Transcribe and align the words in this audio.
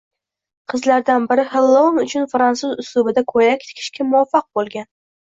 Qizlardan 0.71 1.25
biri 1.33 1.43
Xellouin 1.49 1.99
uchun 2.03 2.25
fransuz 2.31 2.73
uslubida 2.83 3.23
ko‘ylak 3.33 3.67
tikishga 3.67 4.07
muvaffaq 4.15 4.49
bo‘lgan 4.61 4.89